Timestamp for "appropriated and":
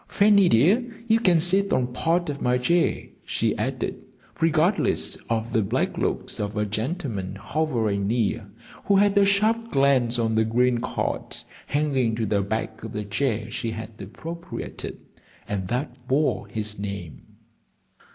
14.01-15.67